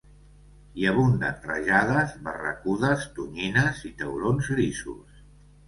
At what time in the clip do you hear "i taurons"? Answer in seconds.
3.93-4.53